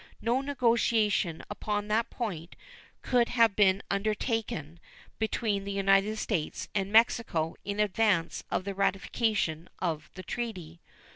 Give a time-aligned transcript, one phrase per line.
[0.19, 2.55] No negotiation upon that point
[3.03, 4.79] could have been undertaken
[5.19, 10.81] between the United States and Mexico in advance of the ratification of the treaty.